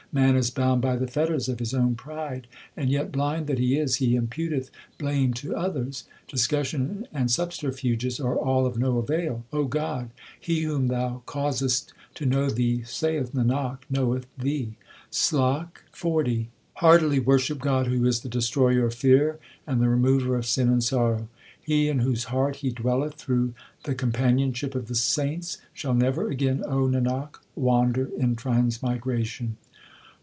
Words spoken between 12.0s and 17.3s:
to know Thee, saith Nanak, knoweth Thee. SLOK XL Heartily